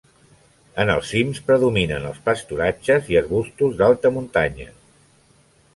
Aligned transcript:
En 0.83 0.91
els 0.93 1.11
cims 1.15 1.41
predominen 1.49 2.09
els 2.13 2.23
pasturatges 2.31 3.13
i 3.15 3.21
arbustos 3.23 3.79
d'alta 3.83 4.15
muntanya. 4.19 4.69